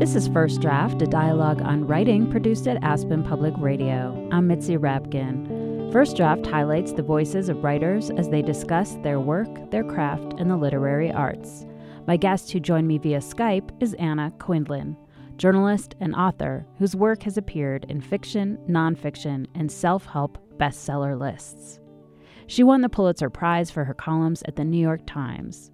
[0.00, 4.26] This is First Draft, a dialogue on writing produced at Aspen Public Radio.
[4.32, 5.92] I'm Mitzi Rapkin.
[5.92, 10.50] First Draft highlights the voices of writers as they discuss their work, their craft, and
[10.50, 11.66] the literary arts.
[12.06, 14.96] My guest who joined me via Skype is Anna Quindlen,
[15.36, 21.78] journalist and author whose work has appeared in fiction, nonfiction, and self help bestseller lists.
[22.46, 25.70] She won the Pulitzer Prize for her columns at the New York Times.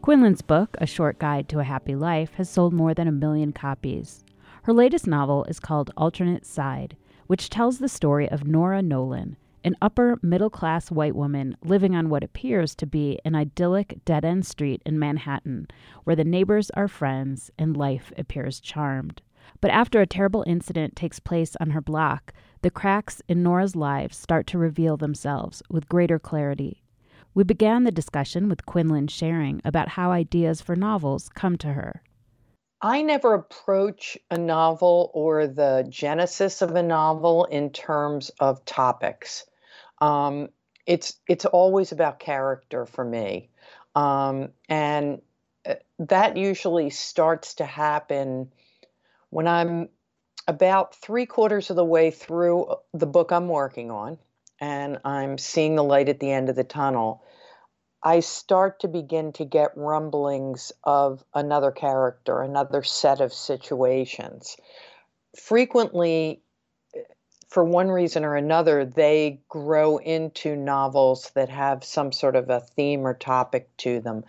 [0.00, 3.52] Quindlen's book, A Short Guide to a Happy Life, has sold more than a million
[3.52, 4.24] copies.
[4.62, 6.96] Her latest novel is called Alternate Side,
[7.26, 12.08] which tells the story of Nora Nolan, an upper middle class white woman living on
[12.08, 15.66] what appears to be an idyllic dead end street in Manhattan,
[16.04, 19.20] where the neighbors are friends and life appears charmed.
[19.60, 24.12] But after a terrible incident takes place on her block, the cracks in Nora's life
[24.12, 26.82] start to reveal themselves with greater clarity.
[27.38, 32.02] We began the discussion with Quindlen sharing about how ideas for novels come to her.
[32.82, 39.46] I never approach a novel or the genesis of a novel in terms of topics.
[40.00, 40.48] Um,
[40.84, 43.50] it's it's always about character for me,
[43.94, 45.22] um, and
[45.64, 48.50] uh, that usually starts to happen
[49.30, 49.90] when I'm
[50.48, 54.18] about three quarters of the way through uh, the book I'm working on,
[54.60, 57.22] and I'm seeing the light at the end of the tunnel.
[58.02, 64.56] I start to begin to get rumblings of another character, another set of situations.
[65.36, 66.42] Frequently,
[67.48, 72.60] for one reason or another, they grow into novels that have some sort of a
[72.60, 74.24] theme or topic to them.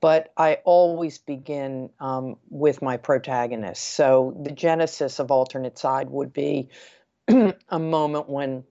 [0.00, 3.82] But I always begin um, with my protagonist.
[3.82, 6.70] So the genesis of Alternate Side would be
[7.28, 8.64] a moment when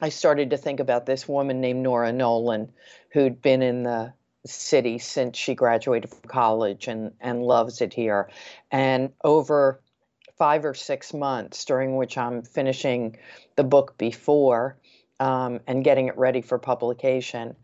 [0.00, 2.72] I started to think about this woman named Nora Nolan,
[3.10, 4.12] who'd been in the
[4.46, 8.30] city since she graduated from college and, and loves it here.
[8.70, 9.80] And over
[10.36, 13.16] five or six months during which I'm finishing
[13.56, 14.76] the book before
[15.18, 17.56] um, and getting it ready for publication,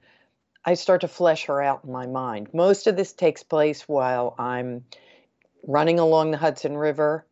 [0.65, 2.53] I start to flesh her out in my mind.
[2.53, 4.84] Most of this takes place while I'm
[5.67, 7.27] running along the Hudson River,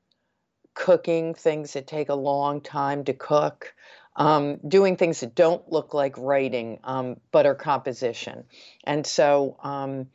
[0.75, 3.75] cooking things that take a long time to cook,
[4.17, 8.45] um, doing things that don't look like writing um, but are composition.
[8.85, 10.09] And so um,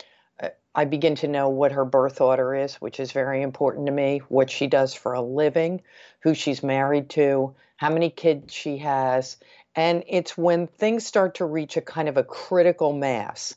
[0.76, 4.22] I begin to know what her birth order is, which is very important to me,
[4.30, 5.82] what she does for a living,
[6.20, 9.38] who she's married to, how many kids she has.
[9.76, 13.56] And it's when things start to reach a kind of a critical mass,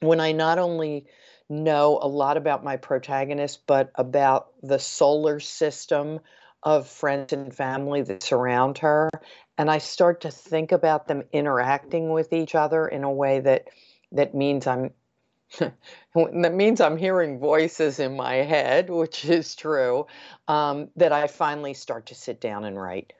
[0.00, 1.06] when I not only
[1.48, 6.18] know a lot about my protagonist, but about the solar system
[6.62, 9.08] of friends and family that surround her.
[9.60, 13.68] And I start to think about them interacting with each other in a way that
[14.10, 14.90] that means I'm
[15.60, 20.06] that means I'm hearing voices in my head, which is true,
[20.48, 23.12] um, that I finally start to sit down and write.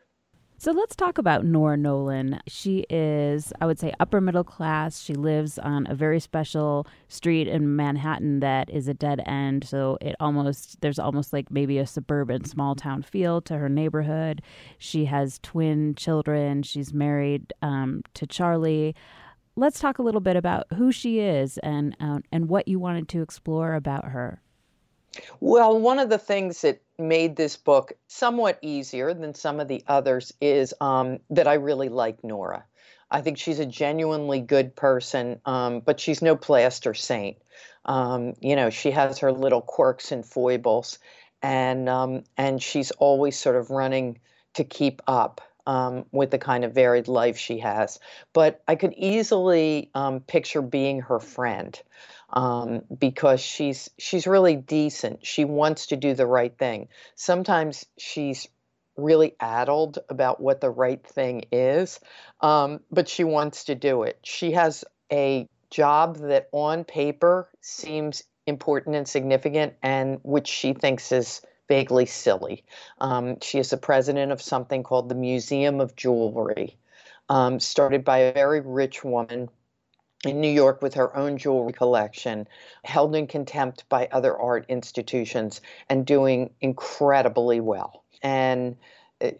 [0.60, 2.38] So let's talk about Nora Nolan.
[2.46, 5.00] She is, I would say, upper middle class.
[5.00, 9.64] She lives on a very special street in Manhattan that is a dead end.
[9.66, 14.42] So it almost, there's almost like maybe a suburban small town feel to her neighborhood.
[14.76, 16.62] She has twin children.
[16.62, 18.94] She's married um, to Charlie
[19.56, 23.08] let's talk a little bit about who she is and uh, and what you wanted
[23.08, 24.40] to explore about her.
[25.40, 29.82] Well, one of the things that made this book somewhat easier than some of the
[29.86, 32.64] others is um, that I really like Nora.
[33.10, 37.38] I think she's a genuinely good person, um, but she's no plaster saint.
[37.84, 40.98] Um, you know, she has her little quirks and foibles,
[41.42, 44.18] and um, and she's always sort of running
[44.54, 47.98] to keep up um, with the kind of varied life she has.
[48.32, 51.80] But I could easily um, picture being her friend
[52.32, 55.26] um, because she's she's really decent.
[55.26, 56.88] She wants to do the right thing.
[57.14, 58.48] Sometimes she's
[58.96, 62.00] really addled about what the right thing is,
[62.40, 64.18] um, but she wants to do it.
[64.22, 71.12] She has a job that on paper seems important and significant and which she thinks
[71.12, 72.64] is vaguely silly.
[73.00, 76.76] Um, she is the president of something called the Museum of Jewelry,
[77.28, 79.48] um, started by a very rich woman
[80.24, 82.46] in New York with her own jewelry collection,
[82.84, 88.04] held in contempt by other art institutions, and doing incredibly well.
[88.22, 88.76] And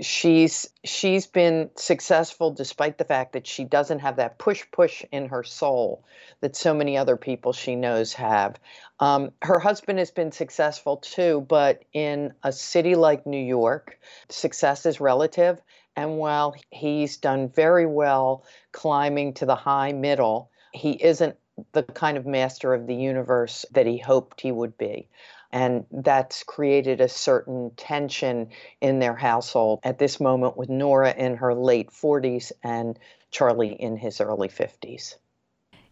[0.01, 5.29] she's she's been successful despite the fact that she doesn't have that push push in
[5.29, 6.05] her soul
[6.41, 8.61] that so many other people she knows have
[9.01, 13.99] um, her husband has been successful too but in a city like new york
[14.29, 15.61] success is relative
[15.97, 21.37] and while he's done very well climbing to the high middle he isn't
[21.73, 25.09] the kind of master of the universe that he hoped he would be.
[25.53, 28.51] And that's created a certain tension
[28.81, 32.99] in their household at this moment with Nora in her late 40s and
[33.31, 35.17] Charlie in his early 50s.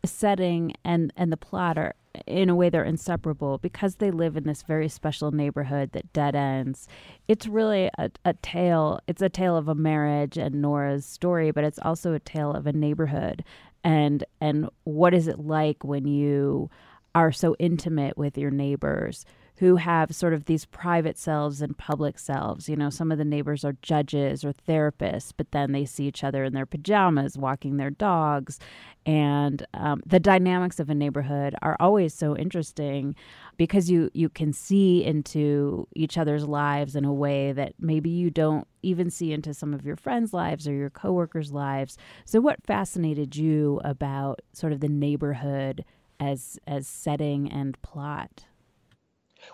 [0.04, 1.94] Setting and, and the plot are,
[2.26, 6.36] in a way, they're inseparable because they live in this very special neighborhood that dead
[6.36, 6.86] ends.
[7.26, 9.00] It's really a, a tale.
[9.08, 12.66] It's a tale of a marriage and Nora's story, but it's also a tale of
[12.68, 13.44] a neighborhood
[13.84, 16.70] and and what is it like when you
[17.14, 19.24] are so intimate with your neighbors
[19.58, 22.68] who have sort of these private selves and public selves.
[22.68, 26.22] You know, some of the neighbors are judges or therapists, but then they see each
[26.22, 28.60] other in their pajamas walking their dogs.
[29.04, 33.16] And um, the dynamics of a neighborhood are always so interesting
[33.56, 38.30] because you, you can see into each other's lives in a way that maybe you
[38.30, 41.98] don't even see into some of your friends' lives or your coworkers' lives.
[42.24, 45.84] So, what fascinated you about sort of the neighborhood
[46.20, 48.44] as as setting and plot?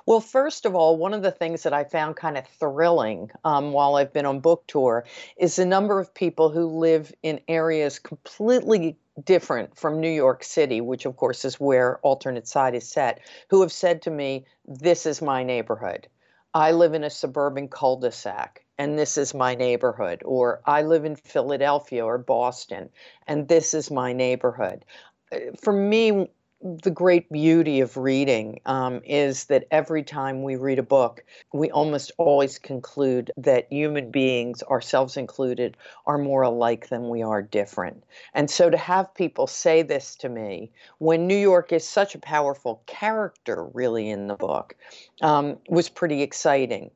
[0.06, 3.72] Well, first of all, one of the things that I found kind of thrilling um,
[3.72, 5.04] while I've been on book tour
[5.36, 10.80] is the number of people who live in areas completely different from New York City,
[10.80, 13.20] which of course is where Alternate Side is set,
[13.50, 16.08] who have said to me, This is my neighborhood.
[16.52, 20.22] I live in a suburban cul de sac, and this is my neighborhood.
[20.24, 22.90] Or I live in Philadelphia or Boston,
[23.26, 24.84] and this is my neighborhood.
[25.32, 26.28] Uh, for me,
[26.64, 31.22] the great beauty of reading um, is that every time we read a book,
[31.52, 35.76] we almost always conclude that human beings, ourselves included,
[36.06, 38.02] are more alike than we are different.
[38.32, 42.18] And so to have people say this to me when New York is such a
[42.18, 44.74] powerful character, really, in the book,
[45.20, 46.90] um, was pretty exciting.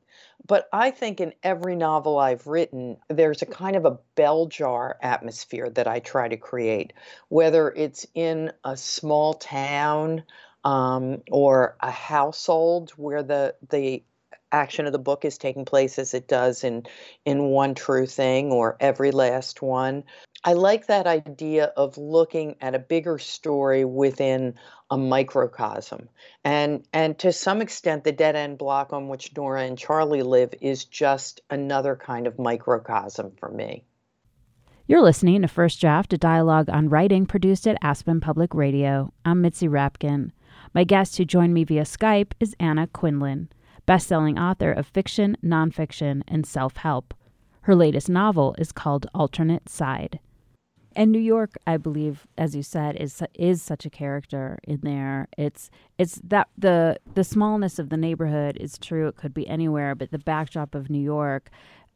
[0.49, 4.97] But I think in every novel I've written, there's a kind of a bell jar
[4.99, 6.93] atmosphere that I try to create,
[7.29, 10.23] whether it's in a small town
[10.63, 14.03] um, or a household where the the
[14.51, 16.83] action of the book is taking place as it does in
[17.25, 20.03] in one true thing or every last one
[20.45, 24.55] I like that idea of looking at a bigger story within
[24.89, 26.07] a microcosm.
[26.45, 30.53] And and to some extent the dead end block on which Nora and Charlie live
[30.61, 33.83] is just another kind of microcosm for me.
[34.87, 39.13] You're listening to First Draft, a dialogue on writing produced at Aspen Public Radio.
[39.25, 40.31] I'm Mitzi Rapkin.
[40.73, 43.49] My guest who joined me via Skype is Anna Quindlen,
[43.89, 47.11] best-selling author of fiction, nonfiction, and self-help.
[47.61, 50.19] Her latest novel is called Alternate Side.
[50.95, 55.27] And New York, I believe, as you said, is is such a character in there.
[55.39, 59.07] It's it's that the the smallness of the neighborhood is true.
[59.07, 61.49] It could be anywhere, but the backdrop of New York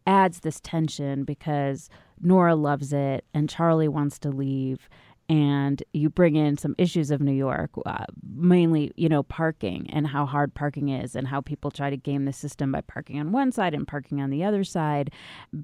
[0.08, 4.90] adds this tension because Nora loves it and Charlie wants to leave,
[5.34, 10.06] and you bring in some issues of New York, uh, mainly you know parking and
[10.06, 13.32] how hard parking is, and how people try to game the system by parking on
[13.32, 15.10] one side and parking on the other side.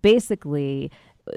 [0.01, 0.89] Basically,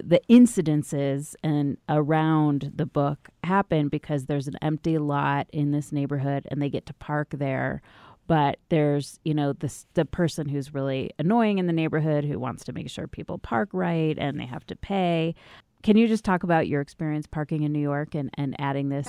[0.02, 6.46] the incidences and around the book happen because there's an empty lot in this neighborhood
[6.50, 7.82] and they get to park there
[8.26, 12.64] but there's you know this the person who's really annoying in the neighborhood who wants
[12.64, 15.34] to make sure people park right and they have to pay
[15.82, 19.08] can you just talk about your experience parking in New York and, and adding this?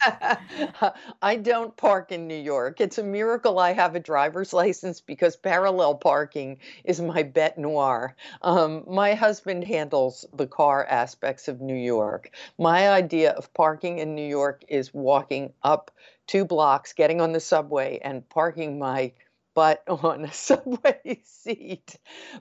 [1.22, 2.80] I don't park in New York.
[2.80, 8.14] It's a miracle I have a driver's license because parallel parking is my bête noire.
[8.42, 12.30] Um, my husband handles the car aspects of New York.
[12.58, 15.90] My idea of parking in New York is walking up
[16.26, 19.12] two blocks, getting on the subway, and parking my
[19.54, 21.96] butt on a subway seat.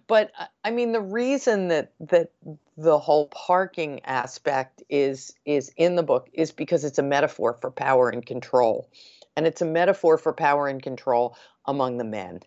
[0.07, 2.31] But uh, I mean, the reason that that
[2.77, 7.71] the whole parking aspect is is in the book is because it's a metaphor for
[7.71, 8.89] power and control,
[9.35, 12.39] and it's a metaphor for power and control among the men.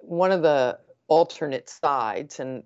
[0.00, 2.62] One of the alternate sides, and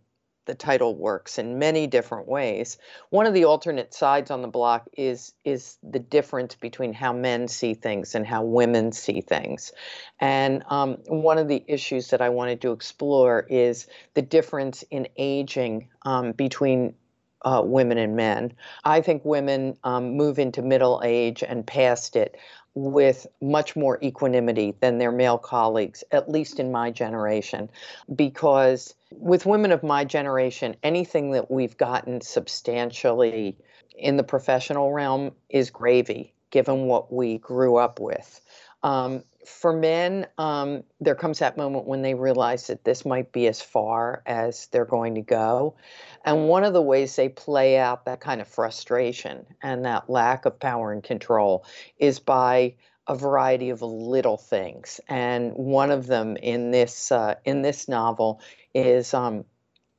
[0.47, 2.79] the title works in many different ways.
[3.11, 7.49] One of the alternate sides on the block is is the difference between how men
[7.49, 9.73] see things and how women see things.
[10.19, 15.09] And um, one of the issues that I wanted to explore is the difference in
[15.17, 16.95] aging um, between
[17.43, 18.55] uh, women and men.
[18.85, 22.37] I think women um, move into middle age and past it
[22.77, 27.71] with much more equanimity than their male colleagues, at least in my generation,
[28.15, 33.57] because with women of my generation, anything that we've gotten substantially
[33.97, 38.43] in the professional realm is gravy, given what we grew up with.
[38.83, 43.47] Um, for men, um, there comes that moment when they realize that this might be
[43.47, 45.77] as far as they're going to go.
[46.25, 50.47] And one of the ways they play out that kind of frustration and that lack
[50.47, 51.65] of power and control
[51.99, 52.75] is by
[53.07, 55.01] a variety of little things.
[55.09, 58.41] And one of them in this uh, in this novel
[58.75, 59.45] is um,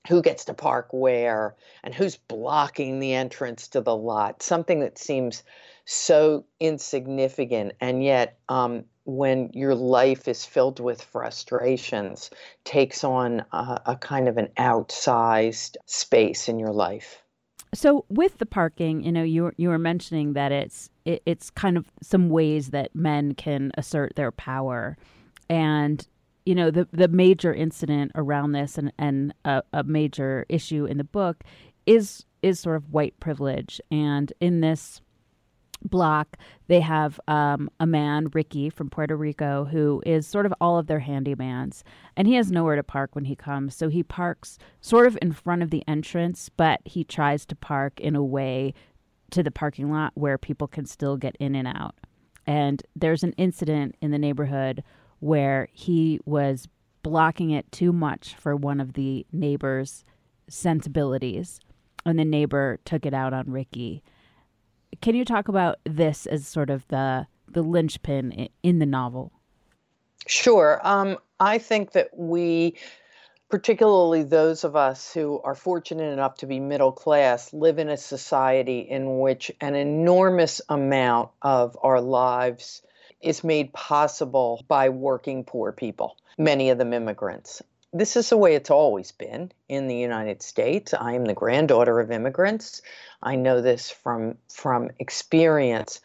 [0.08, 4.44] who gets to park where and who's blocking the entrance to the lot.
[4.44, 5.44] Something that seems
[5.88, 12.29] so insignificant, and yet um, when your life is filled with frustrations,
[12.65, 17.24] takes on a, a kind of an outsized space in your life.
[17.74, 21.77] So with the parking, you know, you you were mentioning that it's it, it's kind
[21.77, 24.98] of some ways that men can assert their power,
[25.50, 26.06] and
[26.46, 30.98] you know the the major incident around this and and a, a major issue in
[30.98, 31.46] the book
[31.86, 35.01] is is sort of white privilege, and in this
[35.84, 40.78] block, they have um, a man, Ricky from Puerto Rico, who is sort of all
[40.78, 41.84] of their handymans,
[42.16, 43.76] and he has nowhere to park when he comes.
[43.76, 48.00] So he parks sort of in front of the entrance, but he tries to park
[48.00, 48.74] in a way
[49.32, 51.96] to the parking lot where people can still get in and out.
[52.46, 54.84] And there's an incident in the neighborhood
[55.20, 56.68] where he was
[57.04, 60.06] blocking it too much for one of the neighbor's
[60.50, 61.60] sensibilities,
[62.06, 64.02] and the neighbor took it out on Ricky
[65.01, 69.32] can you talk about this as sort of the the linchpin in the novel?
[70.27, 70.82] Sure.
[70.84, 72.75] Um, I think that we,
[73.50, 77.96] particularly those of us who are fortunate enough to be middle class, live in a
[77.96, 82.82] society in which an enormous amount of our lives
[83.22, 87.62] is made possible by working poor people, many of them immigrants
[87.94, 90.94] this is the way it's always been in the United States.
[90.94, 92.82] I am the granddaughter of immigrants.
[93.22, 96.01] I know this from from experience,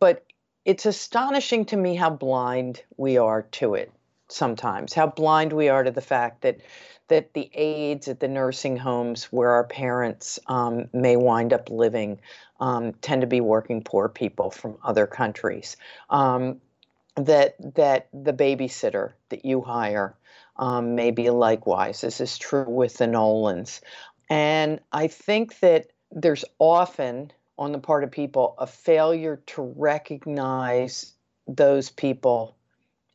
[0.00, 0.24] but
[0.64, 3.92] it's astonishing to me how blind we are to it
[4.28, 4.92] sometimes.
[4.94, 6.58] How blind we are to the fact that
[7.08, 12.20] that the aides at the nursing homes where our parents um, may wind up living
[12.60, 15.76] um, tend to be working poor people from other countries.
[16.10, 16.60] Um,
[17.16, 20.14] that that the babysitter that you hire
[20.58, 22.00] um, maybe likewise.
[22.00, 23.80] This is true with the Nolans.
[24.30, 31.14] And I think that there's often, on the part of people, a failure to recognize
[31.46, 32.56] those people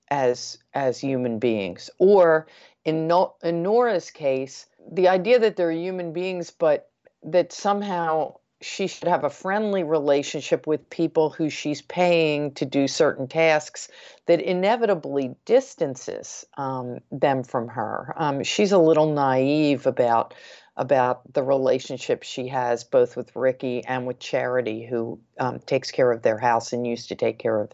[0.10, 1.90] as as human beings.
[2.00, 2.48] Or
[2.86, 6.90] in, no, in Nora's case, the idea that they're human beings, but
[7.24, 12.88] that somehow she should have a friendly relationship with people who she's paying to do
[12.88, 13.89] certain tasks
[14.25, 18.13] that inevitably distances um, them from her.
[18.15, 20.34] Um, she's a little naive about
[20.75, 26.12] about the relationship she has both with Ricky and with Charity, who um, takes care
[26.12, 27.72] of their house and used to take care of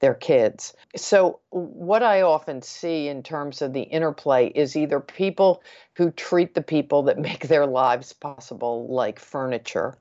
[0.00, 0.74] their kids.
[0.96, 5.62] So, what I often see in terms of the interplay is either people
[5.94, 9.96] who treat the people that make their lives possible like furniture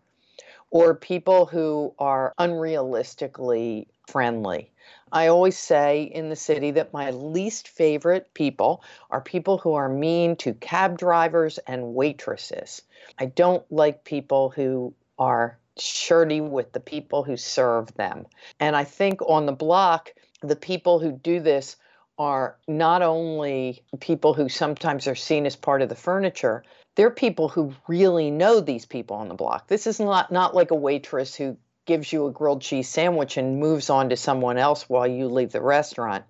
[0.72, 4.72] or people who are unrealistically friendly.
[5.12, 9.90] I always say in the city that my least favorite people are people who are
[9.90, 12.84] mean to cab drivers and waitresses.
[13.18, 18.26] I don't like people who are shirty with the people who serve them.
[18.60, 21.76] And I think on the block, the people who do this
[22.18, 26.64] are not only people who sometimes are seen as part of the furniture,
[26.96, 29.68] they're people who really know these people on the block.
[29.68, 33.60] This is not not like a waitress who gives you a grilled cheese sandwich and
[33.60, 36.24] moves on to someone else while you leave the restaurant.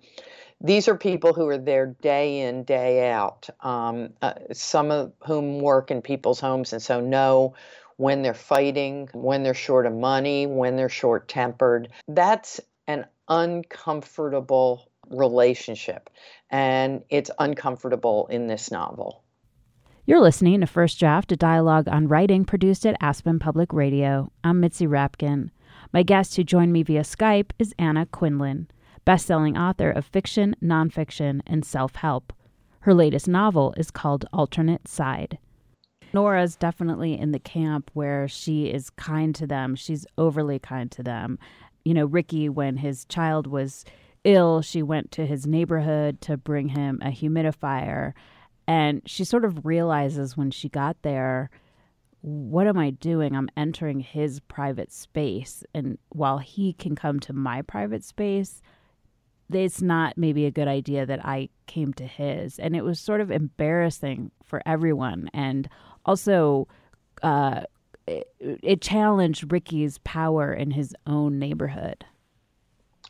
[0.62, 3.48] These are people who are there day in, day out.
[3.60, 7.54] Um, uh, some of whom work in people's homes and so know
[7.96, 11.88] when they're fighting, when they're short of money, when they're short tempered.
[12.08, 16.08] That's an uncomfortable relationship,
[16.48, 19.22] and it's uncomfortable in this novel.
[20.06, 24.32] You're listening to First Draft, a dialogue on writing produced at Aspen Public Radio.
[24.42, 25.50] I'm Mitzi Rapkin.
[25.92, 28.66] My guest who joined me via Skype is Anna Quindlen,
[29.04, 32.32] best-selling author of fiction, nonfiction, and self-help.
[32.80, 35.38] Her latest novel is called Alternate Side.
[36.14, 39.76] Nora's definitely in the camp where she is kind to them.
[39.76, 41.38] She's overly kind to them.
[41.84, 43.84] You know, Ricky, when his child was
[44.24, 48.14] ill, she went to his neighborhood to bring him a humidifier
[48.70, 51.50] and she sort of realizes when she got there,
[52.20, 53.34] what am I doing?
[53.34, 55.64] I'm entering his private space.
[55.74, 58.62] And while he can come to my private space,
[59.52, 62.60] it's not maybe a good idea that I came to his.
[62.60, 65.30] And it was sort of embarrassing for everyone.
[65.34, 65.68] And
[66.06, 66.68] also,
[67.24, 67.62] uh,
[68.06, 72.04] it, it challenged Ricky's power in his own neighborhood.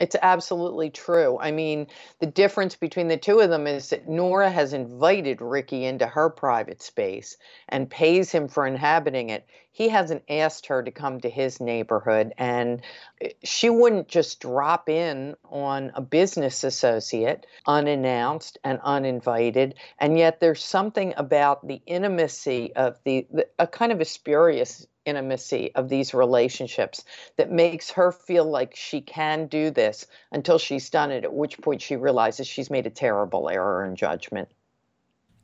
[0.01, 1.39] It's absolutely true.
[1.39, 1.87] I mean,
[2.21, 6.31] the difference between the two of them is that Nora has invited Ricky into her
[6.31, 7.37] private space
[7.69, 9.47] and pays him for inhabiting it.
[9.73, 12.83] He hasn't asked her to come to his neighborhood, and
[13.21, 19.75] eh, she wouldn't just drop in on a business associate unannounced and uninvited.
[19.99, 24.87] And yet, there's something about the intimacy of the, the a kind of a spurious
[25.05, 27.05] intimacy of these relationships
[27.37, 31.59] that makes her feel like she can do this until she's done it, at which
[31.61, 34.49] point she realizes she's made a terrible error in judgment.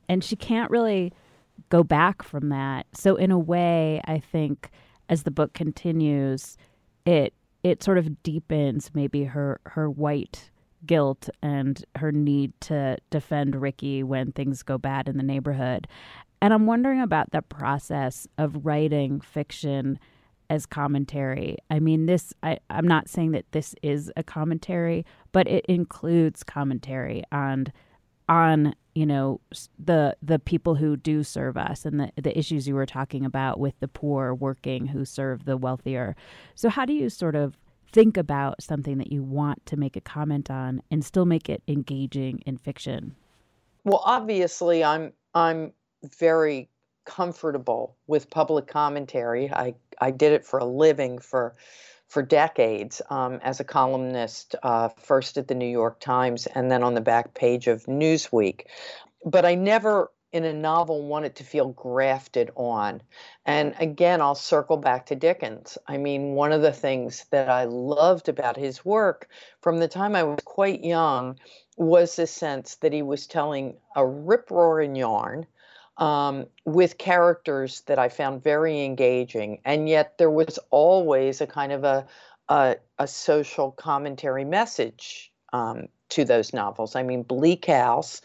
[0.09, 1.13] And she can't really
[1.69, 2.85] go back from that.
[2.93, 4.69] So in a way, I think
[5.09, 6.57] as the book continues,
[7.05, 7.33] it
[7.63, 10.51] it sort of deepens maybe her her white
[10.85, 15.87] guilt and her need to defend Ricky when things go bad in the neighborhood.
[16.41, 19.99] And I'm wondering about the process of writing fiction
[20.49, 21.57] as commentary.
[21.69, 26.43] I mean, this, I, I'm not saying that this is a commentary, but it includes
[26.43, 27.67] commentary on,
[28.29, 29.39] on, you know,
[29.77, 33.59] the, the people who do serve us and the, the issues you were talking about
[33.59, 36.15] with the poor working who serve the wealthier.
[36.55, 37.57] So how do you sort of
[37.91, 41.63] think about something that you want to make a comment on and still make it
[41.67, 43.15] engaging in fiction?
[43.83, 45.71] Well, obviously, I'm I'm
[46.19, 46.69] very
[47.05, 49.49] comfortable with public commentary.
[49.51, 51.55] I, I did it for a living for
[52.07, 56.83] for decades um, as a columnist, uh, first at the New York Times and then
[56.83, 58.67] on the back page of Newsweek.
[59.25, 63.01] But I never, in a novel, wanted to feel grafted on.
[63.45, 65.77] And again, I'll circle back to Dickens.
[65.87, 69.27] I mean, one of the things that I loved about his work
[69.61, 71.37] from the time I was quite young
[71.77, 75.45] was the sense that he was telling a rip roaring yarn
[75.97, 81.71] um, with characters that I found very engaging, and yet there was always a kind
[81.71, 82.07] of a
[82.49, 86.95] a, a social commentary message um, to those novels.
[86.95, 88.21] I mean, Bleak House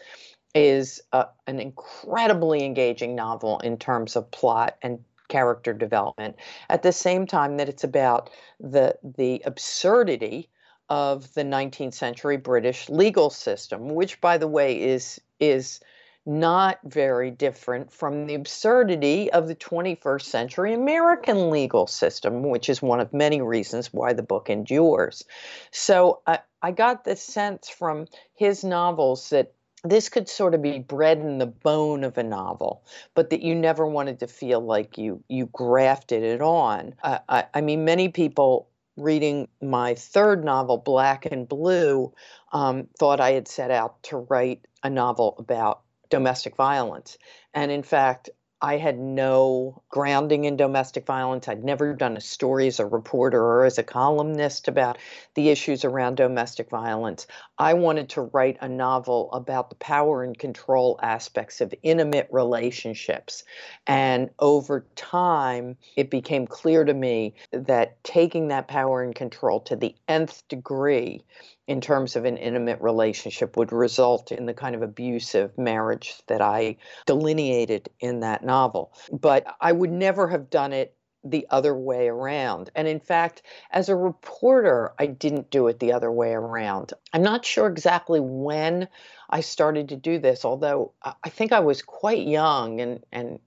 [0.55, 6.35] is a, an incredibly engaging novel in terms of plot and character development.
[6.69, 10.49] At the same time that it's about the the absurdity
[10.89, 15.79] of the 19th century British legal system, which, by the way, is is
[16.25, 22.81] not very different from the absurdity of the 21st century American legal system, which is
[22.81, 25.25] one of many reasons why the book endures.
[25.71, 30.79] So I, I got the sense from his novels that this could sort of be
[30.79, 32.83] bred in the bone of a novel,
[33.15, 36.95] but that you never wanted to feel like you you grafted it on.
[37.03, 42.13] Uh, I, I mean, many people reading my third novel, Black and Blue,
[42.53, 45.82] um, thought I had set out to write a novel about
[46.13, 47.17] domestic violence.
[47.55, 48.29] And in fact,
[48.61, 51.47] I had no grounding in domestic violence.
[51.47, 54.99] I'd never done a story as a reporter or as a columnist about
[55.33, 57.25] the issues around domestic violence.
[57.57, 63.43] I wanted to write a novel about the power and control aspects of intimate relationships.
[63.87, 69.75] And over time, it became clear to me that taking that power and control to
[69.75, 71.25] the nth degree
[71.67, 76.41] in terms of an intimate relationship would result in the kind of abusive marriage that
[76.41, 78.93] I delineated in that novel.
[79.11, 82.69] But I would never have done it the other way around.
[82.75, 86.91] And in fact, as a reporter, I didn't do it the other way around.
[87.13, 88.89] I'm not sure exactly when
[89.29, 93.39] I started to do this, although I think I was quite young and, and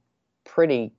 [0.44, 0.94] pretty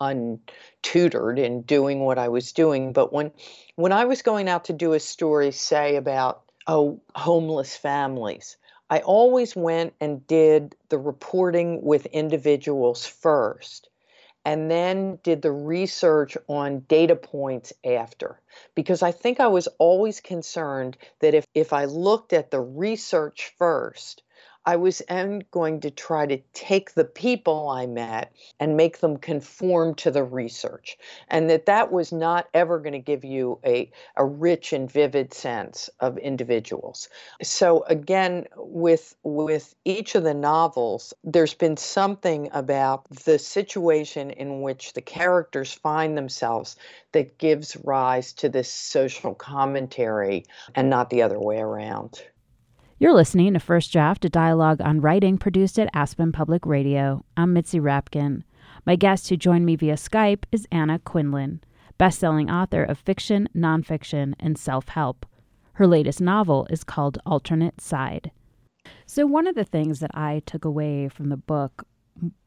[0.00, 2.92] untutored in doing what I was doing.
[2.92, 3.32] But when
[3.76, 8.56] when I was going out to do a story, say about oh, homeless families.
[8.90, 13.88] I always went and did the reporting with individuals first
[14.44, 18.40] and then did the research on data points after
[18.74, 23.52] because I think I was always concerned that if, if I looked at the research
[23.58, 24.22] first,
[24.66, 25.02] I was
[25.50, 30.24] going to try to take the people I met and make them conform to the
[30.24, 30.96] research,
[31.28, 35.34] and that that was not ever going to give you a, a rich and vivid
[35.34, 37.08] sense of individuals.
[37.42, 44.62] So again, with with each of the novels, there's been something about the situation in
[44.62, 46.76] which the characters find themselves
[47.12, 52.22] that gives rise to this social commentary and not the other way around.
[52.96, 57.24] You're listening to First Draft, a dialogue on writing produced at Aspen Public Radio.
[57.36, 58.44] I'm Mitzi Rapkin.
[58.86, 61.58] My guest who joined me via Skype is Anna Quindlen,
[61.98, 65.26] best-selling author of fiction, nonfiction, and self-help.
[65.72, 68.30] Her latest novel is called Alternate Side.
[69.06, 71.88] So one of the things that I took away from the book,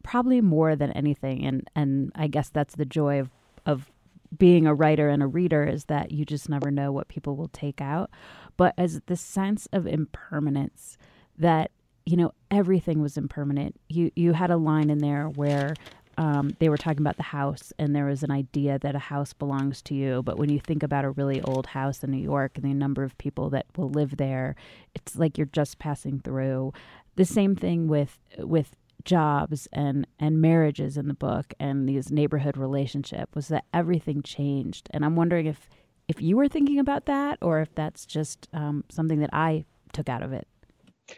[0.02, 3.32] probably more than anything, and and I guess that's the joy of
[3.66, 3.92] of
[4.38, 7.50] being a writer and a reader is that you just never know what people will
[7.50, 8.12] take out.
[8.58, 10.98] But as the sense of impermanence
[11.38, 11.72] that
[12.08, 13.80] you know everything was impermanent.
[13.90, 15.74] You you had a line in there where
[16.18, 19.34] um, they were talking about the house, and there was an idea that a house
[19.34, 20.24] belongs to you.
[20.24, 23.04] But when you think about a really old house in New York and the number
[23.04, 24.56] of people that will live there,
[24.96, 26.74] it's like you're just passing through.
[27.18, 32.58] The same thing with with jobs and and marriages in the book and these neighborhood
[32.58, 34.88] relationship was that everything changed.
[34.92, 35.70] And I'm wondering if
[36.08, 40.10] if you were thinking about that or if that's just um, something that I took
[40.10, 40.48] out of it.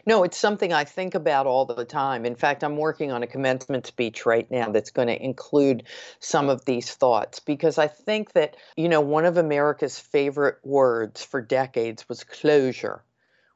[0.05, 2.25] No, it's something I think about all the time.
[2.25, 5.83] In fact, I'm working on a commencement speech right now that's going to include
[6.19, 11.23] some of these thoughts because I think that, you know, one of America's favorite words
[11.23, 13.03] for decades was closure.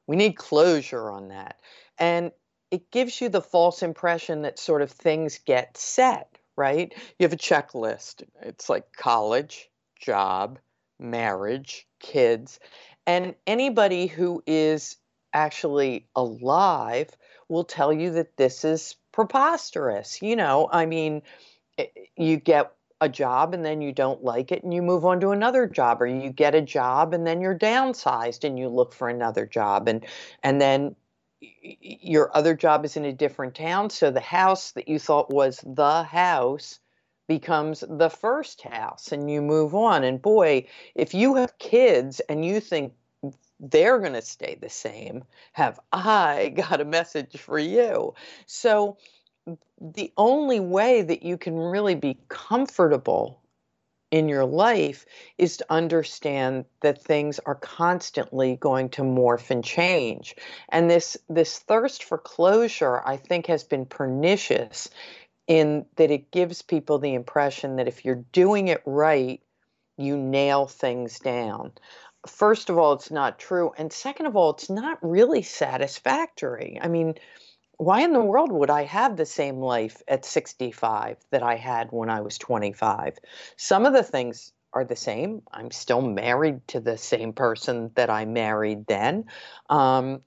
[0.08, 1.60] We need closure on that.
[2.00, 2.32] And
[2.72, 6.92] it gives you the false impression that sort of things get set, right?
[7.20, 8.24] You have a checklist.
[8.42, 9.70] It's like college,
[10.02, 10.58] job,
[11.04, 12.60] marriage, kids.
[13.06, 14.98] And anybody who is
[15.34, 17.10] actually alive
[17.50, 20.22] will tell you that this is preposterous.
[20.22, 21.22] You know, I mean,
[22.16, 25.32] you get a job and then you don't like it and you move on to
[25.32, 29.10] another job or you get a job and then you're downsized and you look for
[29.10, 30.06] another job and
[30.42, 30.96] and then
[31.62, 35.60] your other job is in a different town so the house that you thought was
[35.66, 36.80] the house
[37.28, 42.46] becomes the first house and you move on and boy if you have kids and
[42.46, 42.94] you think
[43.60, 48.14] they're going to stay the same, have I got a message for you?
[48.46, 48.98] So,
[49.82, 53.42] the only way that you can really be comfortable
[54.10, 55.06] in your life
[55.38, 60.36] is to understand that things are constantly going to morph and change
[60.70, 64.88] and this this thirst for closure i think has been pernicious
[65.48, 69.42] in that it gives people the impression that if you're doing it right
[69.98, 71.72] you nail things down
[72.28, 73.72] first of all, it's not true.
[73.78, 76.80] And second of all, it's not really satisfactory.
[76.82, 77.16] I mean,
[77.78, 81.92] why in the world would I have the same life at 65 that I had
[81.92, 83.18] when I was 25?
[83.58, 85.42] Some of the things are the same.
[85.52, 89.26] I'm still married to the same person that I married then.
[89.70, 90.22] Um,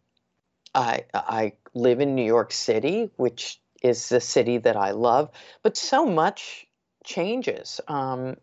[0.74, 5.30] I, I live in New York City, which is the city that I love,
[5.62, 6.66] but so much
[7.04, 8.36] changes um,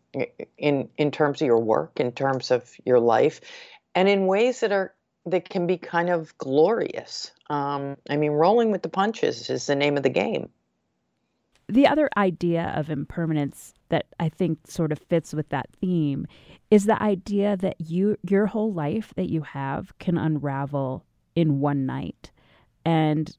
[0.57, 3.41] in in terms of your work, in terms of your life,
[3.93, 4.93] and in ways that are
[5.25, 7.31] that can be kind of glorious.
[7.49, 10.49] Um, I mean, rolling with the punches is the name of the game.
[11.69, 16.27] The other idea of impermanence that I think sort of fits with that theme
[16.69, 21.85] is the idea that you your whole life that you have can unravel in one
[21.85, 22.31] night.
[22.85, 23.35] And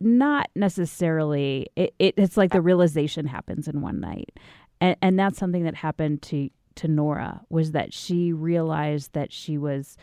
[0.00, 4.38] not necessarily it, it, it's like the realization happens in one night.
[4.80, 9.58] And and that's something that happened to to Nora was that she realized that she
[9.58, 9.96] was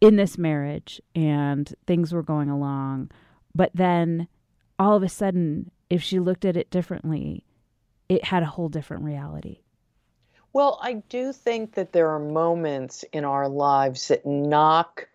[0.00, 3.10] in this marriage and things were going along.
[3.54, 4.28] But then
[4.78, 7.44] all of a sudden if she looked at it differently
[8.08, 9.58] it had a whole different reality.
[10.54, 15.08] Well i do think that there are moments in our lives that knock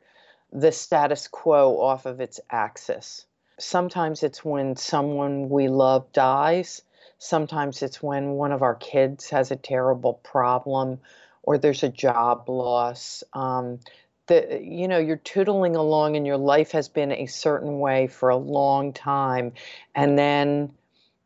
[0.51, 3.26] the status quo off of its axis
[3.59, 6.81] sometimes it's when someone we love dies.
[7.19, 10.99] Sometimes it's when one of our kids has a terrible problem
[11.43, 13.23] or there's a job loss.
[13.33, 13.79] Um,
[14.27, 18.29] the, you know, you're tootling along and your life has been a certain way for
[18.29, 19.53] a long time.
[19.95, 20.73] And then,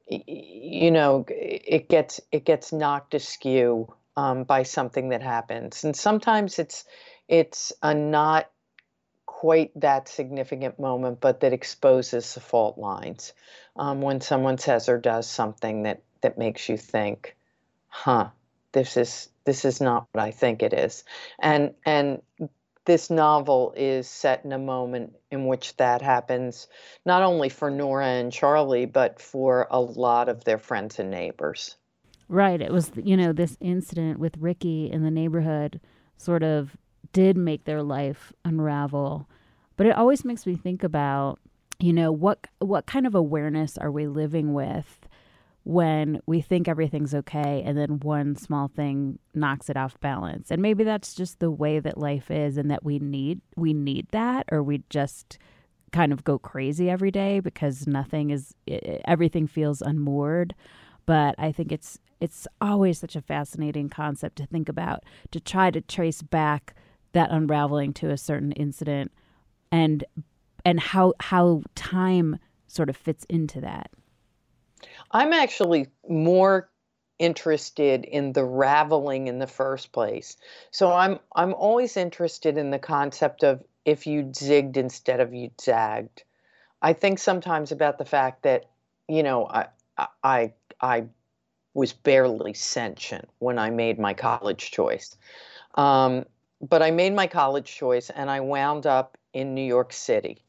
[0.08, 5.84] you know, it gets, it gets knocked askew um, by something that happens.
[5.84, 6.86] And sometimes it's,
[7.28, 8.51] it's a not
[9.42, 13.34] quite that significant moment, but that exposes the fault lines.
[13.76, 17.36] Um, when someone says or does something that that makes you think,
[17.88, 18.30] "Huh,
[18.72, 21.04] this is this is not what I think it is,"
[21.40, 22.22] and and
[22.86, 26.68] this novel is set in a moment in which that happens,
[27.04, 31.78] not only for Nora and Charlie, but for a lot of their friends and neighbors.
[32.30, 32.62] Right.
[32.62, 35.82] It was, you know, this incident with Ricky in the neighborhood
[36.18, 36.78] sort of
[37.14, 39.28] did make their life unravel.
[39.78, 41.40] But it always makes me think about,
[41.80, 45.00] you know, what what kind of awareness are we living with
[45.64, 50.50] when we think everything's okay and then one small thing knocks it off balance.
[50.50, 54.08] And maybe that's just the way that life is and that we need we need
[54.12, 55.38] that or we just
[55.92, 58.56] kind of go crazy every day because nothing is
[59.06, 60.56] everything feels unmoored
[61.06, 65.72] but I think it's it's always such a fascinating concept to think about to try
[65.72, 66.76] to trace back
[67.14, 69.12] that unraveling to a certain incident
[69.72, 70.04] and
[70.66, 73.92] and how how time sort of fits into that
[75.12, 76.70] i'm actually more
[77.20, 80.38] interested in the raveling in the first place
[80.72, 85.60] so i'm i'm always interested in the concept of if you'd zigged instead of you'd
[85.60, 86.24] zagged.
[86.82, 88.66] I think sometimes about the fact that,
[89.08, 89.68] you know, I,
[90.24, 91.06] I, I
[91.74, 95.16] was barely sentient when I made my college choice.
[95.76, 96.26] Um,
[96.62, 100.44] but I made my college choice and I wound up in New York City,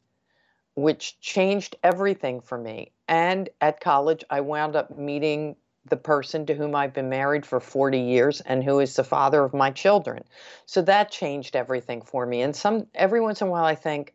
[0.75, 2.91] which changed everything for me.
[3.07, 5.55] And at college, I wound up meeting
[5.89, 9.43] the person to whom I've been married for 40 years and who is the father
[9.43, 10.23] of my children.
[10.65, 12.41] So that changed everything for me.
[12.41, 14.13] And some every once in a while I think,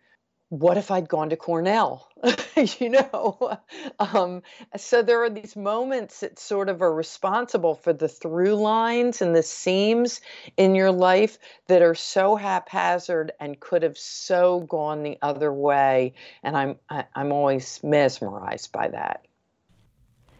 [0.50, 2.08] what if I'd gone to Cornell?
[2.78, 3.58] you know?
[3.98, 4.42] Um,
[4.76, 9.36] so there are these moments that sort of are responsible for the through lines and
[9.36, 10.20] the seams
[10.56, 16.14] in your life that are so haphazard and could have so gone the other way.
[16.42, 19.26] And I'm I, am i am always mesmerized by that.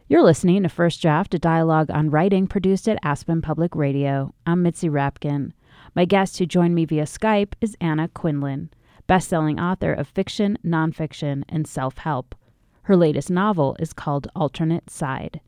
[0.09, 4.33] You're listening to First Draft, a dialogue on writing produced at Aspen Public Radio.
[4.47, 5.53] I'm Mitzi Rapkin.
[5.95, 8.71] My guest who joined me via Skype is Anna Quindlen,
[9.09, 12.37] best-selling author of fiction, nonfiction, and self-help.
[12.83, 15.41] Her latest novel is called Alternate Side.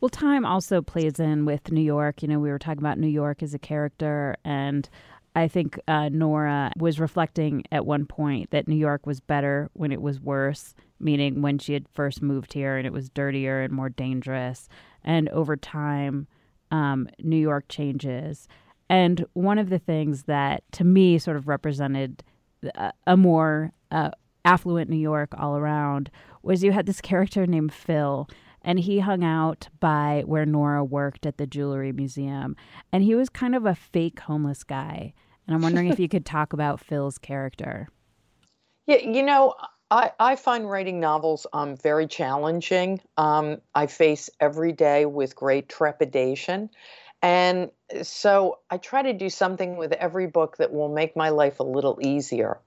[0.00, 2.22] Well, time also plays in with New York.
[2.22, 4.88] You know, we were talking about New York as a character, and
[5.34, 9.90] I think uh, Nora was reflecting at one point that New York was better when
[9.90, 13.72] it was worse, meaning when she had first moved here and it was dirtier and
[13.72, 14.68] more dangerous.
[15.02, 16.28] And over time,
[16.70, 18.46] um, New York changes.
[18.88, 22.22] And one of the things that to me sort of represented
[23.06, 24.10] a, more uh,
[24.44, 26.10] affluent New York all around
[26.42, 28.28] was you had this character named Phil
[28.62, 32.56] and he hung out by where Nora worked at the jewelry museum.
[32.92, 35.12] And he was kind of a fake homeless guy.
[35.46, 37.88] And I'm wondering if you could talk about Phil's character.
[38.86, 39.54] Yeah, you know,
[39.90, 43.00] I, I find writing novels um, very challenging.
[43.18, 46.70] Um, I face every day with great trepidation.
[47.24, 47.70] And
[48.02, 51.62] so I try to do something with every book that will make my life a
[51.62, 52.58] little easier.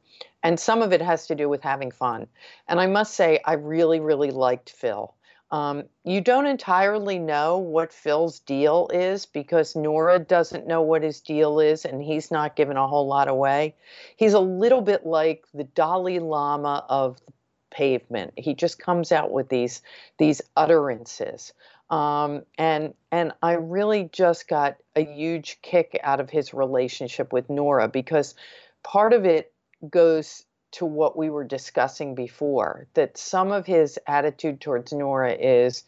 [0.42, 2.26] And some of it has to do with having fun.
[2.68, 5.14] And I must say, I really, really liked Phil.
[5.52, 11.22] Um, you don't entirely know what Phil's deal is because Nora doesn't know what his
[11.22, 13.76] deal is and he's not giving a whole lot away.
[14.16, 17.32] He's a little bit like the Dalai Lama of the
[17.70, 18.34] pavement.
[18.38, 19.84] He just comes out with these
[20.18, 21.54] these utterances.
[21.90, 27.50] Um, and and I really just got a huge kick out of his relationship with
[27.50, 28.36] Nora because
[28.84, 29.54] part of it
[29.90, 35.84] goes to what we were discussing before that some of his attitude towards Nora is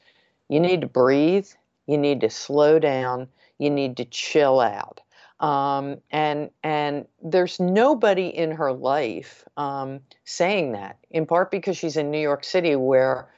[0.48, 1.48] you need to breathe,
[1.86, 5.02] you need to slow down, you need to chill out.
[5.40, 10.98] Um, and and there's nobody in her life um, saying that.
[11.12, 13.30] In part because she's in New York City, where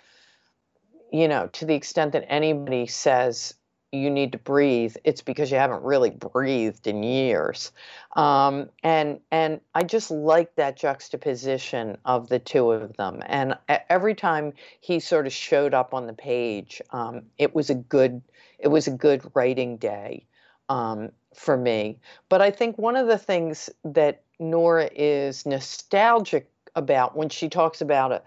[1.12, 3.54] you know, to the extent that anybody says
[3.92, 7.74] you need to breathe, it's because you haven't really breathed in years.
[8.16, 13.22] Um, and and I just like that juxtaposition of the two of them.
[13.26, 17.76] And every time he sort of showed up on the page, um, it was a
[17.76, 18.22] good
[18.60, 20.26] it was a good writing day
[20.70, 22.00] um, for me.
[22.30, 27.82] But I think one of the things that Nora is nostalgic about when she talks
[27.82, 28.22] about a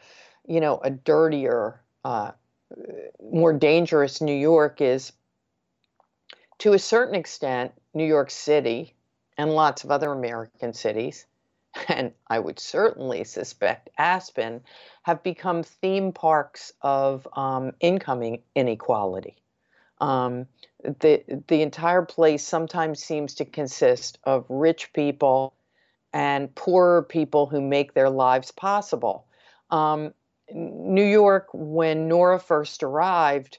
[0.46, 2.32] you know a dirtier uh,
[3.22, 5.12] more dangerous New York is
[6.58, 8.94] to a certain extent, New York City
[9.36, 11.26] and lots of other American cities,
[11.88, 14.62] and I would certainly suspect Aspen,
[15.02, 19.36] have become theme parks of um, inequality.
[20.00, 20.46] Um,
[20.82, 25.54] the the entire place sometimes seems to consist of rich people
[26.12, 29.26] and poorer people who make their lives possible.
[29.70, 30.12] Um,
[30.52, 33.58] New York, when Nora first arrived,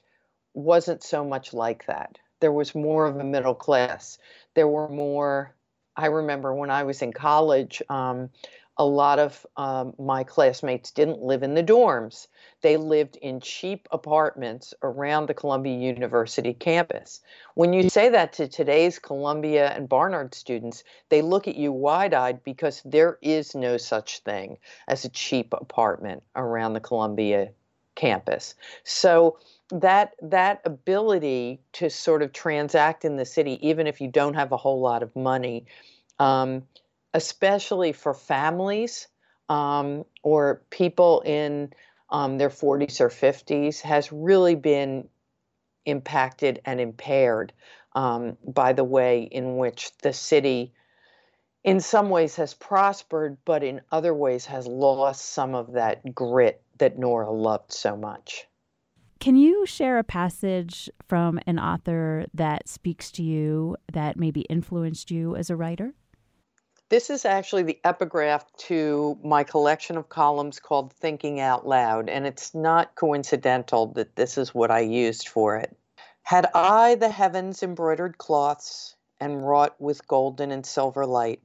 [0.54, 4.18] wasn't so much like that there was more of a middle class.
[4.54, 5.54] There were more,
[5.96, 8.30] I remember when I was in college, um,
[8.78, 12.26] a lot of um, my classmates didn't live in the dorms.
[12.60, 17.20] They lived in cheap apartments around the Columbia University campus.
[17.54, 22.12] When you say that to today's Columbia and Barnard students, they look at you wide
[22.12, 24.58] eyed because there is no such thing
[24.88, 27.50] as a cheap apartment around the Columbia
[27.94, 28.54] campus.
[28.84, 29.38] So
[29.70, 34.52] that that ability to sort of transact in the city, even if you don't have
[34.52, 35.64] a whole lot of money,
[36.18, 36.62] um,
[37.14, 39.08] especially for families
[39.48, 41.72] um, or people in
[42.10, 45.08] um, their 40s or 50s, has really been
[45.84, 47.52] impacted and impaired
[47.94, 50.72] um, by the way in which the city
[51.66, 56.62] in some ways has prospered, but in other ways has lost some of that grit
[56.78, 58.46] that Nora loved so much.
[59.18, 65.10] Can you share a passage from an author that speaks to you that maybe influenced
[65.10, 65.94] you as a writer?
[66.88, 72.24] This is actually the epigraph to my collection of columns called Thinking Out Loud, and
[72.24, 75.76] it's not coincidental that this is what I used for it.
[76.22, 81.42] Had I the heavens embroidered cloths and wrought with golden and silver light,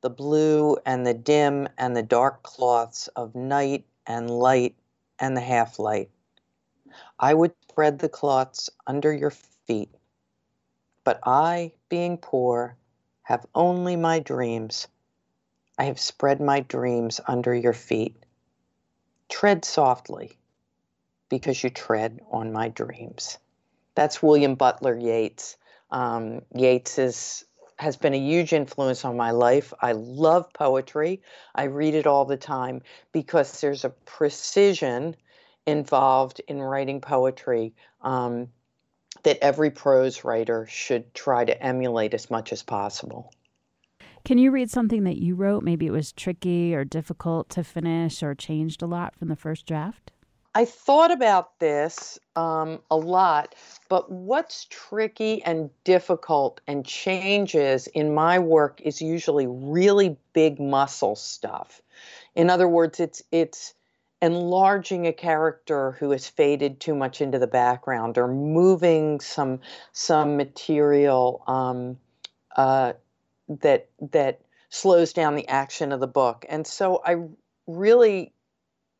[0.00, 4.76] the blue and the dim and the dark cloths of night and light
[5.18, 6.10] and the half light,
[7.18, 9.32] I would spread the cloths under your
[9.66, 9.92] feet.
[11.02, 12.76] But I, being poor,
[13.28, 14.88] have only my dreams.
[15.76, 18.16] I have spread my dreams under your feet.
[19.28, 20.38] Tread softly,
[21.28, 23.36] because you tread on my dreams.
[23.94, 25.58] That's William Butler Yeats.
[25.90, 27.44] Um, Yeats is,
[27.78, 29.74] has been a huge influence on my life.
[29.78, 31.20] I love poetry.
[31.54, 32.80] I read it all the time
[33.12, 35.14] because there's a precision
[35.66, 38.48] involved in writing poetry um,
[39.22, 43.32] that every prose writer should try to emulate as much as possible.
[44.24, 45.62] Can you read something that you wrote?
[45.62, 49.66] Maybe it was tricky or difficult to finish or changed a lot from the first
[49.66, 50.12] draft?
[50.54, 53.54] I thought about this um, a lot,
[53.88, 61.14] but what's tricky and difficult and changes in my work is usually really big muscle
[61.14, 61.80] stuff.
[62.34, 63.74] In other words, it's it's
[64.20, 69.60] enlarging a character who has faded too much into the background or moving some
[69.92, 71.98] some material um,
[72.56, 72.92] uh,
[73.48, 76.44] that that slows down the action of the book.
[76.48, 77.16] And so i
[77.66, 78.32] really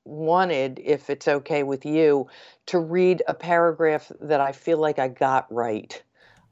[0.05, 2.29] wanted if it's okay with you
[2.67, 6.03] to read a paragraph that i feel like i got right.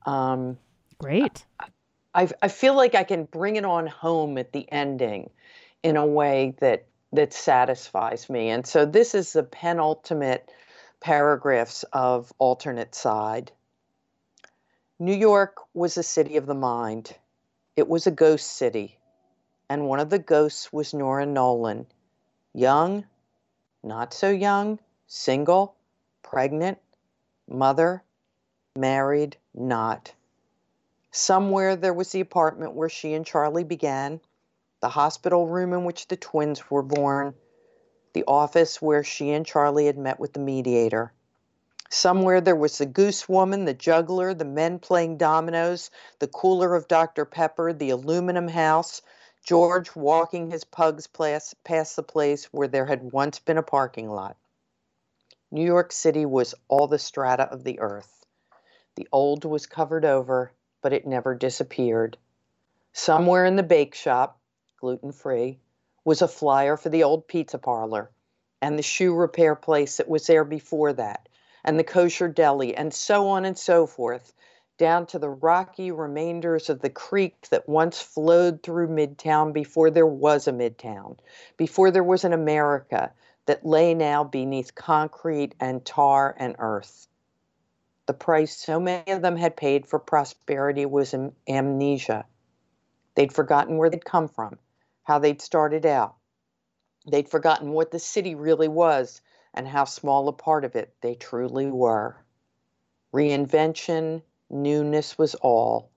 [0.05, 0.59] Um,
[0.98, 1.44] great.
[2.14, 5.31] I, I feel like i can bring it on home at the ending
[5.83, 8.50] in a way that that satisfies me.
[8.50, 10.50] And so this is the penultimate
[11.00, 13.52] paragraphs of alternate side.
[14.98, 17.14] New York was a city of the mind.
[17.76, 18.98] It was a ghost city.
[19.68, 21.87] And one of the ghosts was Nora Nolan.
[22.55, 23.05] Young,
[23.83, 25.74] not so young, single,
[26.22, 26.79] pregnant,
[27.48, 28.02] mother,
[28.76, 30.14] married, not.
[31.11, 34.20] Somewhere there was the apartment where she and Charlie began
[34.87, 37.35] the hospital room in which the twins were born,
[38.12, 41.12] the office where she and Charlie had met with the mediator.
[41.90, 46.87] Somewhere there was the goose woman, the juggler, the men playing dominoes, the cooler of
[46.87, 47.25] Dr.
[47.25, 49.03] Pepper, the aluminum house,
[49.44, 54.37] George walking his pugs past the place where there had once been a parking lot.
[55.51, 58.25] New York City was all the strata of the earth.
[58.94, 62.16] The old was covered over, but it never disappeared.
[62.92, 64.38] Somewhere in the bake shop,
[64.78, 65.58] gluten free,
[66.04, 68.10] was a flyer for the old pizza parlor
[68.62, 71.28] and the shoe repair place that was there before that,
[71.64, 74.32] and the kosher deli, and so on and so forth,
[74.78, 80.06] down to the rocky remainders of the creek that once flowed through Midtown before there
[80.06, 81.16] was a Midtown,
[81.56, 83.12] before there was an America
[83.46, 87.08] that lay now beneath concrete and tar and earth.
[88.06, 91.14] The price so many of them had paid for prosperity was
[91.48, 92.26] amnesia.
[93.14, 94.58] They'd forgotten where they'd come from
[95.07, 96.16] how they'd started out.
[97.09, 99.21] They'd forgotten what the city really was
[99.55, 102.16] and how small a part of it they truly were.
[103.14, 105.90] Reinvention, newness was all,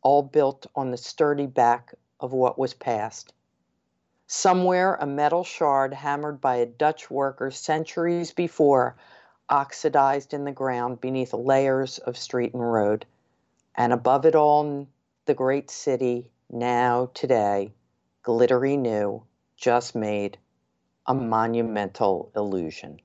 [0.00, 3.34] all built on the sturdy back of what was past.
[4.26, 8.96] Somewhere, a metal shard hammered by a Dutch worker centuries before
[9.50, 13.04] oxidized in the ground beneath layers of street and road.
[13.74, 14.88] And above it all,
[15.26, 17.72] the great city, now, today,
[18.26, 19.22] glittery new,
[19.56, 20.36] just made,
[21.06, 23.00] a monumental illusion.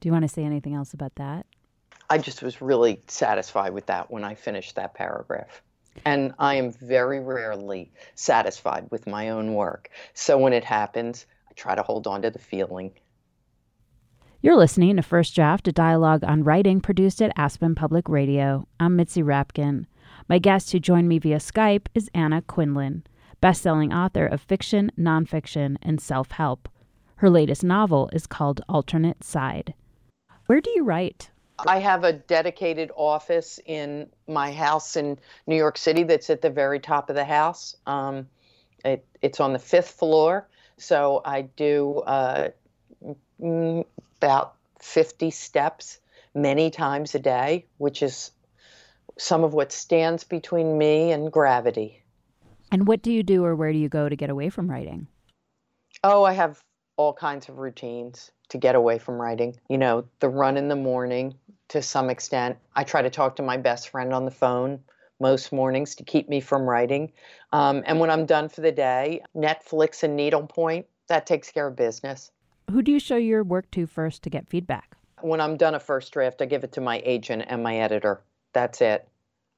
[0.00, 1.44] Do you want to say anything else about that?
[2.08, 5.60] I just was really satisfied with that when I finished that paragraph.
[6.06, 9.90] And I am very rarely satisfied with my own work.
[10.14, 12.92] So when it happens, I try to hold on to the feeling.
[14.40, 18.66] You're listening to First Draft, a dialogue on writing produced at Aspen Public Radio.
[18.80, 19.84] I'm Mitzi Rapkin.
[20.26, 23.02] My guest who joined me via Skype is Anna Quindlen
[23.40, 26.68] best-selling author of fiction, nonfiction, and self-help.
[27.16, 29.74] Her latest novel is called Alternate Side.
[30.46, 31.30] Where do you write?
[31.58, 36.50] I have a dedicated office in my house in New York City that's at the
[36.50, 37.76] very top of the house.
[37.86, 38.28] Um,
[38.84, 40.46] it, it's on the fifth floor,
[40.76, 42.48] so I do uh,
[43.40, 45.98] about 50 steps
[46.34, 48.30] many times a day, which is
[49.18, 52.02] some of what stands between me and gravity.
[52.70, 55.06] And what do you do or where do you go to get away from writing?
[56.04, 56.60] Oh, I have
[56.96, 59.56] all kinds of routines to get away from writing.
[59.68, 61.34] You know, the run in the morning
[61.68, 62.58] to some extent.
[62.74, 64.80] I try to talk to my best friend on the phone
[65.20, 67.12] most mornings to keep me from writing.
[67.52, 71.76] Um, and when I'm done for the day, Netflix and Needlepoint, that takes care of
[71.76, 72.30] business.
[72.70, 74.96] Who do you show your work to first to get feedback?
[75.22, 78.22] When I'm done a first draft, I give it to my agent and my editor.
[78.52, 79.08] That's it.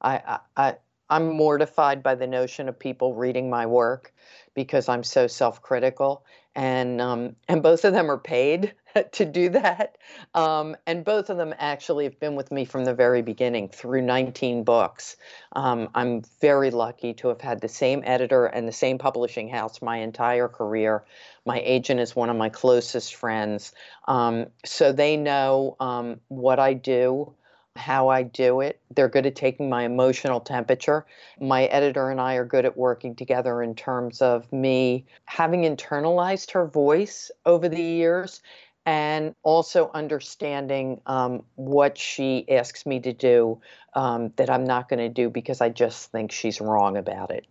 [0.01, 0.77] I, I,
[1.11, 4.13] I'm mortified by the notion of people reading my work
[4.55, 6.25] because I'm so self-critical,
[6.57, 8.75] and um, and both of them are paid
[9.13, 9.97] to do that,
[10.35, 14.03] um, and both of them actually have been with me from the very beginning through
[14.03, 15.17] 19 books.
[15.53, 19.81] Um, I'm very lucky to have had the same editor and the same publishing house
[19.81, 21.05] my entire career.
[21.47, 23.73] My agent is one of my closest friends,
[24.09, 27.35] um, so they know um, what I do
[27.79, 28.81] how I do it.
[28.95, 31.07] They're good at taking my emotional temperature.
[31.41, 36.51] My editor and I are good at working together in terms of me having internalized
[36.51, 38.43] her voice over the years
[38.85, 43.61] and also understanding um, what she asks me to do
[43.95, 47.47] um, that I'm not going to do because I just think she's wrong about it.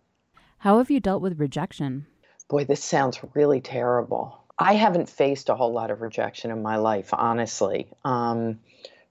[0.58, 2.06] How have you dealt with rejection?
[2.48, 4.42] Boy, this sounds really terrible.
[4.58, 7.86] I haven't faced a whole lot of rejection in my life, honestly.
[8.04, 8.58] Um,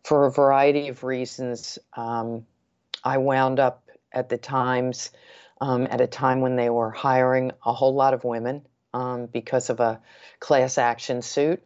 [0.07, 2.45] for a variety of reasons, um,
[3.03, 5.11] I wound up at the Times
[5.59, 9.69] um, at a time when they were hiring a whole lot of women um, because
[9.69, 9.99] of a
[10.39, 11.61] class action suit.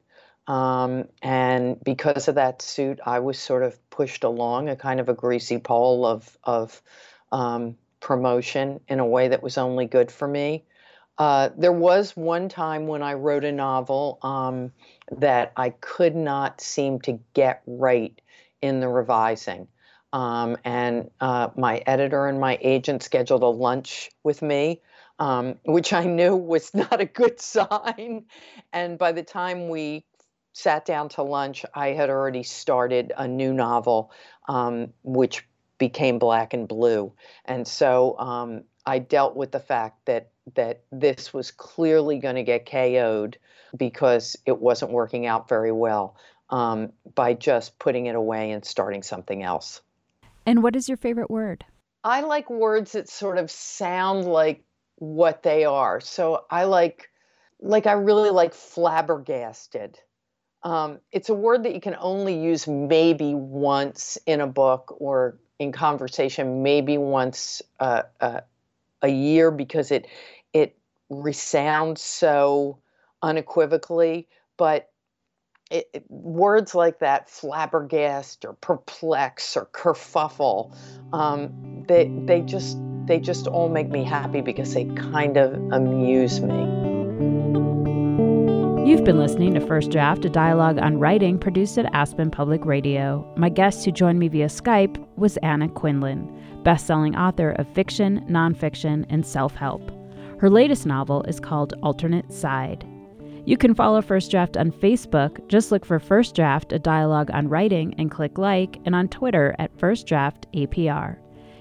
[0.47, 5.07] Um, and because of that suit, I was sort of pushed along a kind of
[5.07, 6.81] a greasy pole of, of
[7.31, 10.63] um, promotion in a way that was only good for me.
[11.19, 14.71] Uh, there was one time when I wrote a novel um,
[15.11, 18.19] that I could not seem to get right
[18.61, 19.67] in the revising.
[20.13, 24.81] Um, and uh, my editor and my agent scheduled a lunch with me,
[25.19, 28.25] um, which I knew was not a good sign.
[28.73, 30.05] And by the time we
[30.53, 34.11] sat down to lunch, I had already started a new novel,
[34.49, 35.47] um, which
[35.77, 37.13] became Black and Blue.
[37.45, 42.43] And so um, I dealt with the fact that that this was clearly going to
[42.43, 43.37] get KO'd
[43.77, 46.17] because it wasn't working out very well
[46.51, 49.81] um, by just putting it away and starting something else.
[50.45, 51.65] And what is your favorite word?
[52.03, 54.63] I like words that sort of sound like
[54.95, 55.99] what they are.
[56.01, 57.09] So I like,
[57.59, 59.99] like I really like flabbergasted.
[60.63, 65.37] Um, it's a word that you can only use maybe once in a book or
[65.57, 68.41] in conversation, maybe once uh, uh,
[69.01, 70.07] a year because it
[70.53, 70.77] it
[71.09, 72.79] resounds so
[73.21, 74.27] unequivocally.
[74.57, 74.90] But
[75.71, 80.75] it, it, words like that, flabbergast or perplex or kerfuffle,
[81.13, 86.41] um, they they just they just all make me happy because they kind of amuse
[86.41, 86.59] me.
[88.85, 93.25] You've been listening to First Draft, a dialogue on writing produced at Aspen Public Radio.
[93.37, 99.05] My guest who joined me via Skype was Anna Quindlen, best-selling author of fiction, nonfiction,
[99.09, 99.89] and self-help.
[100.39, 102.85] Her latest novel is called Alternate Side.
[103.45, 105.47] You can follow First Draft on Facebook.
[105.47, 109.55] Just look for First Draft, a dialogue on writing, and click like, and on Twitter
[109.57, 111.17] at First Draft APR.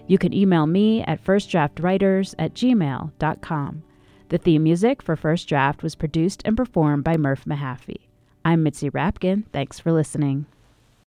[0.06, 3.82] You can email me at firstdraftwriters at gmail.com.
[4.28, 8.08] The theme music for First Draft was produced and performed by Murph Mahaffey.
[8.44, 9.44] I'm Mitzi Rapkin.
[9.52, 10.46] Thanks for listening.